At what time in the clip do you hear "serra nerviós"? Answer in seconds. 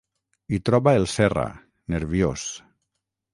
1.17-2.49